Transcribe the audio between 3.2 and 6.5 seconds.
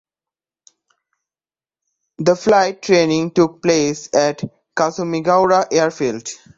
took place at Kasumigaura Airfield.